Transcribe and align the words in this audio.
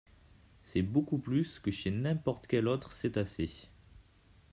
C'est 0.63 0.81
beaucoup 0.81 1.19
plus 1.19 1.59
que 1.59 1.69
chez 1.69 1.91
n'importe 1.91 2.47
quel 2.47 2.67
autre 2.67 2.91
cétacé. 2.91 3.69